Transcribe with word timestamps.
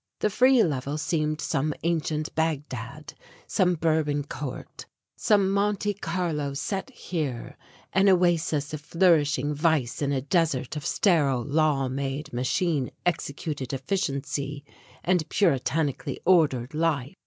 The 0.21 0.31
Free 0.31 0.63
Level 0.63 0.97
seemed 0.97 1.39
some 1.39 1.75
ancient 1.83 2.33
Bagdad, 2.33 3.13
some 3.45 3.75
Bourbon 3.75 4.23
Court, 4.23 4.87
some 5.15 5.51
Monte 5.51 5.93
Carlo 5.93 6.55
set 6.55 6.89
here, 6.89 7.55
an 7.93 8.09
oasis 8.09 8.73
of 8.73 8.81
flourishing 8.81 9.53
vice 9.53 10.01
in 10.01 10.11
a 10.11 10.19
desert 10.19 10.75
of 10.75 10.83
sterile 10.87 11.43
law 11.45 11.87
made, 11.87 12.33
machine 12.33 12.89
executed 13.05 13.73
efficiency 13.73 14.65
and 15.03 15.29
puritanically 15.29 16.19
ordered 16.25 16.73
life. 16.73 17.13